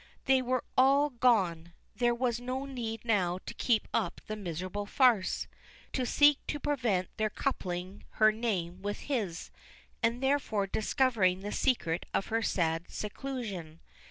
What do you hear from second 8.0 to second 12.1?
her name with his, and therefore discovering the secret